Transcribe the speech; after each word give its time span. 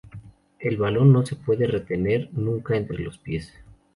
El 0.59 0.77
balón 0.77 1.13
no 1.13 1.23
se 1.23 1.35
puede 1.35 1.67
retener 1.67 2.29
nunca 2.33 2.75
entre 2.75 2.97
los 3.03 3.19
pies. 3.19 3.53